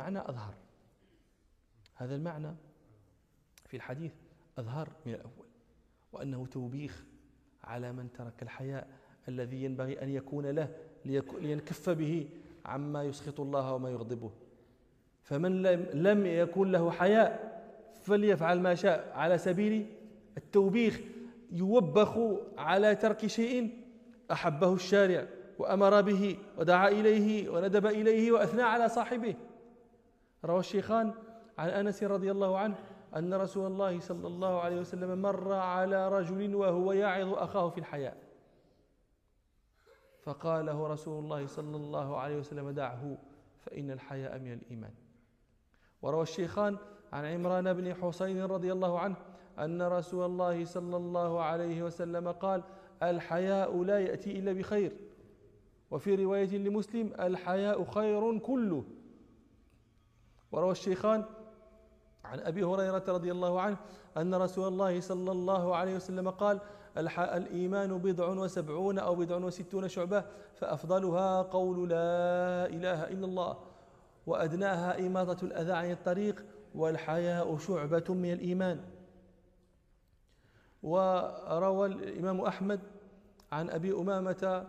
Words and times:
معنى 0.00 0.18
أظهر. 0.18 0.54
هذا 1.94 2.14
المعنى 2.14 2.54
في 3.66 3.76
الحديث 3.76 4.12
أظهر 4.58 4.88
من 5.06 5.14
الأول 5.14 5.46
وأنه 6.12 6.46
توبيخ 6.46 7.04
على 7.64 7.92
من 7.92 8.12
ترك 8.12 8.42
الحياء 8.42 8.88
الذي 9.28 9.64
ينبغي 9.64 10.02
أن 10.02 10.08
يكون 10.08 10.46
له 10.46 10.68
لينكف 11.40 11.90
به 11.90 12.28
عما 12.64 13.04
يسخط 13.04 13.40
الله 13.40 13.74
وما 13.74 13.90
يغضبه. 13.90 14.30
فمن 15.22 15.62
لم 16.02 16.26
يكن 16.26 16.72
له 16.72 16.90
حياء 16.90 17.58
فليفعل 18.02 18.60
ما 18.60 18.74
شاء. 18.74 19.12
على 19.14 19.38
سبيل 19.38 19.86
التوبيخ 20.36 21.00
يوبخ 21.52 22.18
على 22.58 22.94
ترك 22.94 23.26
شيء 23.26 23.84
أحبه 24.32 24.74
الشارع 24.74 25.26
وأمر 25.58 26.00
به 26.00 26.38
ودعا 26.58 26.88
إليه 26.88 27.48
وندب 27.48 27.86
إليه 27.86 28.32
وأثنى 28.32 28.62
على 28.62 28.88
صاحبه. 28.88 29.34
روى 30.44 30.58
الشيخان 30.58 31.14
عن 31.58 31.68
أنس 31.68 32.02
رضي 32.02 32.30
الله 32.30 32.58
عنه 32.58 32.76
أن 33.16 33.34
رسول 33.34 33.66
الله 33.66 34.00
صلى 34.00 34.26
الله 34.26 34.60
عليه 34.60 34.80
وسلم 34.80 35.22
مر 35.22 35.52
على 35.52 36.08
رجل 36.08 36.54
وهو 36.54 36.92
يعظ 36.92 37.34
أخاه 37.34 37.68
في 37.68 37.78
الحياء. 37.78 38.16
فقال 40.22 40.66
له 40.66 40.86
رسول 40.86 41.24
الله 41.24 41.46
صلى 41.46 41.76
الله 41.76 42.16
عليه 42.16 42.36
وسلم 42.36 42.70
دعه 42.70 43.18
فإن 43.58 43.90
الحياء 43.90 44.38
من 44.38 44.52
الإيمان. 44.52 44.94
وروى 46.02 46.22
الشيخان 46.22 46.76
عن 47.12 47.24
عمران 47.24 47.72
بن 47.72 47.94
حسين 47.94 48.42
رضي 48.42 48.72
الله 48.72 48.98
عنه 48.98 49.16
أن 49.58 49.82
رسول 49.82 50.26
الله 50.26 50.64
صلى 50.64 50.96
الله 50.96 51.42
عليه 51.42 51.82
وسلم 51.82 52.28
قال 52.28 52.62
الحياء 53.02 53.82
لا 53.82 54.00
يأتي 54.00 54.38
إلا 54.38 54.52
بخير. 54.52 54.92
وفي 55.90 56.14
رواية 56.14 56.58
لمسلم 56.58 57.12
الحياء 57.20 57.84
خير 57.84 58.38
كله. 58.38 58.84
وروى 60.52 60.72
الشيخان 60.72 61.24
عن 62.24 62.40
أبي 62.40 62.64
هريرة 62.64 63.04
رضي 63.08 63.32
الله 63.32 63.60
عنه 63.60 63.76
أن 64.16 64.34
رسول 64.34 64.68
الله 64.68 65.00
صلى 65.00 65.32
الله 65.32 65.76
عليه 65.76 65.96
وسلم 65.96 66.30
قال 66.30 66.60
الإيمان 67.18 67.98
بضع 67.98 68.28
وسبعون 68.28 68.98
أو 68.98 69.14
بضع 69.14 69.36
وستون 69.36 69.88
شعبة 69.88 70.24
فأفضلها 70.54 71.42
قول 71.42 71.88
لا 71.88 72.66
إله 72.66 73.04
إلا 73.04 73.26
الله 73.26 73.56
وأدناها 74.26 75.06
إماطة 75.06 75.44
الأذى 75.44 75.72
عن 75.72 75.90
الطريق 75.90 76.44
والحياء 76.74 77.58
شعبة 77.58 78.04
من 78.08 78.32
الإيمان. 78.32 78.80
وروى 80.82 81.86
الإمام 81.86 82.40
أحمد 82.40 82.80
عن 83.52 83.70
أبي 83.70 83.92
أمامة 83.92 84.66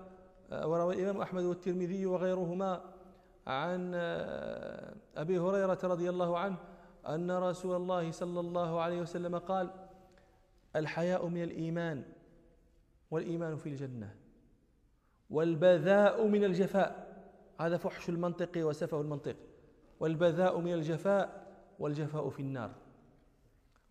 وروى 0.51 0.95
الإمام 0.95 1.21
أحمد 1.21 1.43
والترمذي 1.43 2.05
وغيرهما 2.05 2.81
عن 3.49 3.95
أبي 5.17 5.39
هريرة 5.39 5.79
رضي 5.83 6.09
الله 6.09 6.37
عنه 6.37 6.57
أن 7.07 7.31
رسول 7.31 7.75
الله 7.75 8.11
صلى 8.11 8.39
الله 8.39 8.81
عليه 8.81 9.01
وسلم 9.01 9.37
قال 9.37 9.69
الحياء 10.75 11.27
من 11.27 11.43
الإيمان 11.43 12.03
والإيمان 13.11 13.57
في 13.57 13.69
الجنة 13.69 14.15
والبذاء 15.29 16.27
من 16.27 16.43
الجفاء. 16.43 17.09
هذا 17.59 17.77
فحش 17.77 18.09
المنطق 18.09 18.49
وسفه 18.57 19.01
المنطق. 19.01 19.35
والبذاء 19.99 20.59
من 20.59 20.73
الجفاء 20.73 21.47
والجفاء 21.79 22.29
في 22.29 22.39
النار. 22.39 22.71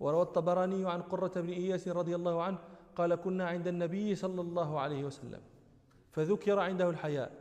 وروى 0.00 0.22
الطبراني 0.22 0.90
عن 0.90 1.02
قرة 1.02 1.32
بن 1.40 1.50
إياس 1.50 1.88
رضي 1.88 2.14
الله 2.14 2.42
عنه 2.42 2.58
قال 2.96 3.14
كنا 3.14 3.48
عند 3.48 3.68
النبي 3.68 4.14
صلى 4.14 4.40
الله 4.40 4.80
عليه 4.80 5.04
وسلم 5.04 5.40
فذكر 6.12 6.58
عنده 6.58 6.90
الحياء. 6.90 7.32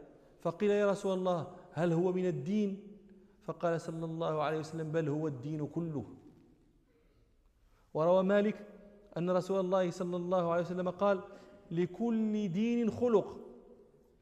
فقيل 0.41 0.71
يا 0.71 0.91
رسول 0.91 1.17
الله 1.17 1.47
هل 1.77 1.93
هو 1.93 2.11
من 2.11 2.25
الدين؟ 2.25 2.97
فقال 3.43 3.81
صلى 3.81 4.05
الله 4.05 4.41
عليه 4.41 4.59
وسلم 4.59 4.91
بل 4.91 5.09
هو 5.09 5.27
الدين 5.27 5.67
كله. 5.67 6.05
وروى 7.93 8.23
مالك 8.23 8.67
أن 9.17 9.29
رسول 9.29 9.59
الله 9.59 9.91
صلى 9.91 10.15
الله 10.15 10.51
عليه 10.51 10.61
وسلم 10.61 10.89
قال 10.89 11.21
لكل 11.71 12.49
دين 12.51 12.91
خلق 12.91 13.39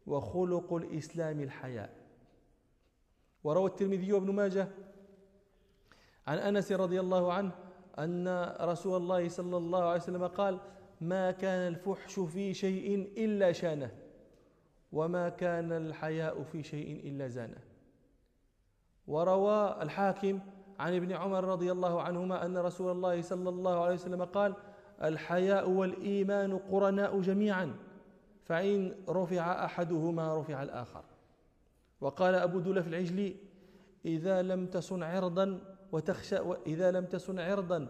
وخلق 0.07 0.73
الإسلام 0.73 1.41
الحياء. 1.41 1.95
وروى 3.43 3.69
الترمذي 3.69 4.13
وابن 4.13 4.33
ماجه 4.33 4.67
عن 6.27 6.37
أنس 6.37 6.71
رضي 6.71 6.99
الله 6.99 7.33
عنه 7.33 7.51
أن 7.99 8.55
رسول 8.61 8.97
الله 8.97 9.29
صلى 9.29 9.57
الله 9.57 9.83
عليه 9.83 10.01
وسلم 10.01 10.27
قال 10.27 10.59
ما 11.01 11.31
كان 11.31 11.73
الفحش 11.73 12.19
في 12.19 12.53
شيء 12.53 13.13
إلا 13.17 13.51
شانه. 13.51 14.04
وما 14.91 15.29
كان 15.29 15.71
الحياء 15.71 16.43
في 16.43 16.63
شيء 16.63 17.09
إلا 17.09 17.27
زانه. 17.27 17.61
وروى 19.07 19.77
الحاكم 19.81 20.39
عن 20.79 20.95
ابن 20.95 21.11
عمر 21.11 21.43
رضي 21.43 21.71
الله 21.71 22.01
عنهما 22.01 22.45
أن 22.45 22.57
رسول 22.57 22.91
الله 22.91 23.21
صلى 23.21 23.49
الله 23.49 23.83
عليه 23.83 23.93
وسلم 23.93 24.23
قال 24.23 24.53
الحياء 25.03 25.69
والإيمان 25.69 26.57
قرناء 26.57 27.21
جميعا 27.21 27.75
فإن 28.43 28.95
رفع 29.09 29.65
أحدهما 29.65 30.39
رفع 30.39 30.63
الآخر. 30.63 31.03
وقال 32.01 32.35
أبو 32.35 32.59
دلف 32.59 32.87
العجلي 32.87 33.35
إذا 34.05 34.41
لم 34.41 34.65
تصن 34.65 35.03
عرضا 35.03 35.59
وتخشى 35.91 36.37
إذا 36.67 36.91
لم 36.91 37.05
تصن 37.05 37.39
عرضا 37.39 37.87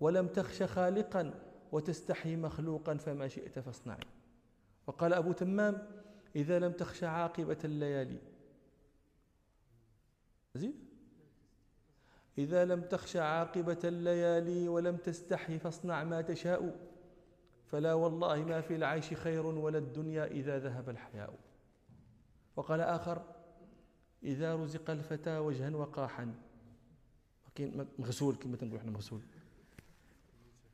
ولم 0.00 0.26
تخش 0.26 0.62
خالقا 0.62 1.34
وتستحي 1.72 2.36
مخلوقا 2.36 2.94
فما 2.94 3.28
شئت 3.28 3.58
فاصنعي 3.58 4.06
وقال 4.86 5.14
أبو 5.14 5.32
تمام 5.32 5.78
إذا 6.36 6.58
لم 6.58 6.72
تخش 6.72 7.04
عاقبة 7.04 7.58
الليالي. 7.64 8.18
زيد 10.54 10.74
إذا 12.38 12.64
لم 12.64 12.80
تخش 12.80 13.16
عاقبة 13.16 13.78
الليالي 13.84 14.68
ولم 14.68 14.96
تستحي 14.96 15.58
فاصنع 15.58 16.04
ما 16.04 16.22
تشاء 16.22 16.90
فلا 17.66 17.94
والله 17.94 18.44
ما 18.44 18.60
في 18.60 18.76
العيش 18.76 19.14
خير 19.14 19.46
ولا 19.46 19.78
الدنيا 19.78 20.24
إذا 20.24 20.58
ذهب 20.58 20.88
الحياء. 20.88 21.38
وقال 22.56 22.80
آخر 22.80 23.22
إذا 24.22 24.54
رزق 24.54 24.90
الفتى 24.90 25.38
وجها 25.38 25.76
وقاحا. 25.76 26.34
مغسول 27.98 28.36
كما 28.36 28.56
تنقول 28.56 28.78
إحنا 28.78 28.90
مغسول. 28.90 29.20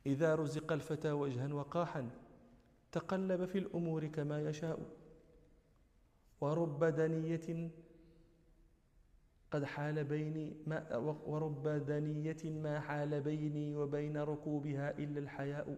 إذا 0.05 0.35
رزق 0.35 0.71
الفتى 0.71 1.11
وجها 1.11 1.53
وقاحا 1.53 2.09
تقلب 2.91 3.45
في 3.45 3.57
الأمور 3.57 4.07
كما 4.07 4.41
يشاء. 4.49 4.79
ورب 6.41 6.83
دنية 6.83 7.71
قد 9.51 9.63
حال 9.63 10.03
بيني 10.03 10.55
ما 10.67 10.97
ورب 11.25 11.67
دنية 11.67 12.37
ما 12.43 12.79
حال 12.79 13.21
بيني 13.21 13.75
وبين 13.75 14.17
ركوبها 14.17 14.91
إلا 14.97 15.19
الحياء 15.19 15.77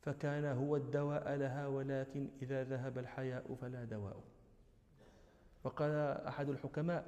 فكان 0.00 0.44
هو 0.44 0.76
الدواء 0.76 1.36
لها 1.36 1.66
ولكن 1.66 2.28
إذا 2.42 2.64
ذهب 2.64 2.98
الحياء 2.98 3.54
فلا 3.54 3.84
دواء. 3.84 4.22
وقال 5.64 5.90
أحد 6.26 6.48
الحكماء 6.48 7.04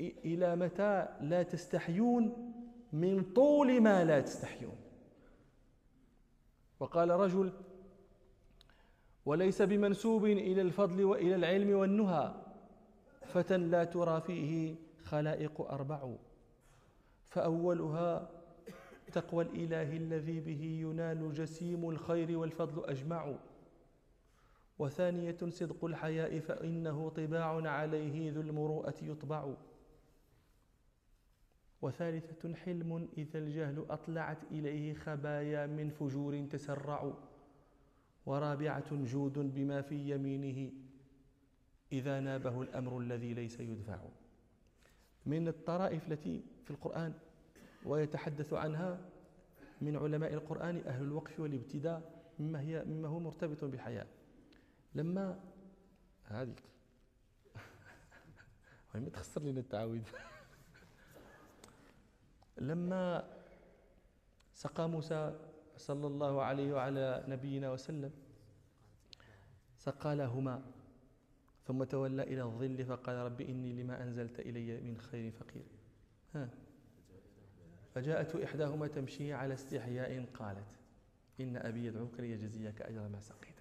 إلى 0.00 0.56
متى 0.56 1.08
لا 1.20 1.42
تستحيون؟ 1.42 2.52
من 2.92 3.32
طول 3.32 3.80
ما 3.80 4.04
لا 4.04 4.20
تستحيون. 4.20 4.76
وقال 6.80 7.10
رجل 7.10 7.52
وليس 9.26 9.62
بمنسوب 9.62 10.24
إلى 10.24 10.62
الفضل 10.62 11.04
وإلى 11.04 11.34
العلم 11.34 11.74
والنهى 11.76 12.34
فتى 13.26 13.56
لا 13.56 13.84
ترى 13.84 14.20
فيه 14.20 14.74
خلائق 15.04 15.60
أربع. 15.60 16.14
فأولها 17.28 18.30
تقوى 19.12 19.44
الإله 19.44 19.96
الذي 19.96 20.40
به 20.40 20.62
ينال 20.82 21.34
جسيم 21.34 21.90
الخير 21.90 22.38
والفضل 22.38 22.84
أجمع. 22.84 23.34
وثانية 24.78 25.36
صدق 25.48 25.84
الحياء 25.84 26.38
فإنه 26.38 27.08
طباع 27.08 27.68
عليه 27.68 28.32
ذو 28.32 28.40
المروءة 28.40 28.94
يطبع. 29.02 29.54
وثالثة 31.82 32.54
حلم 32.54 33.08
إذا 33.18 33.38
الجهل 33.38 33.86
أطلعت 33.90 34.38
إليه 34.50 34.94
خبايا 34.94 35.66
من 35.66 35.90
فجور 35.90 36.46
تسرع. 36.50 37.12
ورابعة 38.26 39.04
جود 39.04 39.38
بما 39.38 39.82
في 39.82 40.10
يمينه. 40.10 40.72
إذا 41.92 42.20
نابه 42.20 42.62
الأمر 42.62 42.98
الذي 42.98 43.34
ليس 43.34 43.60
يدفع. 43.60 43.98
من 45.26 45.48
الطرائف 45.48 46.12
التي 46.12 46.44
في 46.64 46.70
القرآن 46.70 47.14
ويتحدث 47.84 48.52
عنها 48.52 49.00
من 49.80 49.96
علماء 49.96 50.34
القرآن 50.34 50.82
أهل 50.86 51.02
الوقف 51.02 51.40
والابتداء 51.40 52.24
مما 52.38 52.60
هي 52.60 52.84
مما 52.84 53.08
هو 53.08 53.20
مرتبط 53.20 53.64
بالحياة. 53.64 54.06
لما 54.94 55.40
هذيك 56.24 56.62
ما 58.94 59.08
تخسر 59.08 59.42
لنا 59.42 59.60
التعاويذ 59.60 60.02
لما 62.58 63.24
سقى 64.54 64.88
موسى 64.88 65.38
صلى 65.76 66.06
الله 66.06 66.42
عليه 66.42 66.72
وعلى 66.72 67.24
نبينا 67.28 67.72
وسلم. 67.72 68.10
سقى 69.78 70.16
لهما 70.16 70.62
ثم 71.66 71.84
تولى 71.84 72.22
إلى 72.22 72.42
الظل 72.42 72.84
فقال 72.84 73.16
رب 73.16 73.40
إني 73.40 73.82
لما 73.82 74.02
أنزلت 74.02 74.40
إلي 74.40 74.80
من 74.80 75.00
خير 75.00 75.30
فقير. 75.30 75.64
ها. 76.34 76.48
فجاءت 77.94 78.36
إحداهما 78.36 78.86
تمشي 78.86 79.32
على 79.32 79.54
استحياء 79.54 80.24
قالت 80.34 80.78
إن 81.40 81.56
أبي 81.56 81.86
يدعوك 81.86 82.20
ليجزيك 82.20 82.82
أجر 82.82 83.08
ما 83.08 83.20
سقيت 83.20 83.52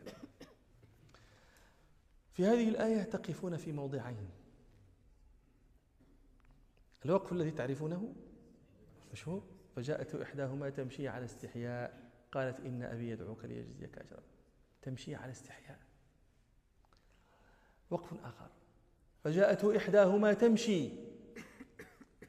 في 2.33 2.45
هذه 2.45 2.69
الآية 2.69 3.03
تقفون 3.03 3.57
في 3.57 3.71
موضعين. 3.71 4.29
الوقف 7.05 7.31
الذي 7.31 7.51
تعرفونه 7.51 8.15
مشهور 9.13 9.43
فجاءت 9.75 10.15
إحداهما 10.15 10.69
تمشي 10.69 11.07
على 11.07 11.25
استحياء 11.25 12.11
قالت 12.31 12.59
إن 12.59 12.83
أبي 12.83 13.09
يدعوك 13.09 13.45
ليجزيك 13.45 13.97
أجرا. 13.97 14.23
تمشي 14.81 15.15
على 15.15 15.31
استحياء. 15.31 15.79
وقف 17.89 18.13
آخر. 18.23 18.49
فجاءت 19.23 19.65
إحداهما 19.65 20.33
تمشي 20.33 20.89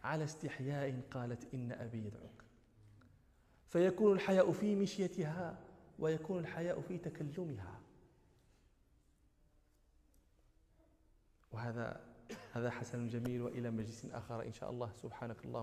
على 0.05 0.25
استحياء 0.25 1.01
قالت 1.11 1.55
إن 1.55 1.73
أبي 1.73 1.99
يدعوك. 1.99 2.43
فيكون 3.69 4.13
الحياء 4.13 4.53
في 4.53 4.75
مشيتها 4.75 5.59
ويكون 5.99 6.39
الحياء 6.39 6.81
في 6.81 6.99
تكلمها. 6.99 7.81
وهذا 11.53 12.01
هذا 12.53 12.71
حسن 12.71 13.09
جميل 13.09 13.43
وإلى 13.43 13.71
مجلس 13.71 14.05
آخر 14.05 14.43
إن 14.43 14.53
شاء 14.53 14.71
الله. 14.71 14.93
سبحانك 14.93 15.45
اللهم 15.45 15.61